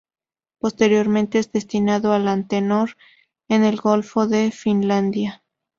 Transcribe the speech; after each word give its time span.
Posteriormente 0.57 1.37
es 1.37 1.51
destinado 1.51 2.11
al 2.13 2.27
"Antenor" 2.27 2.97
en 3.49 3.63
el 3.63 3.77
Golfo 3.77 4.25
de 4.25 4.49
Finlandia. 4.49 5.43